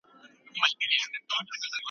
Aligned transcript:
چاپیریال 0.55 1.09
پاک 1.29 1.47
وساتئ. 1.51 1.79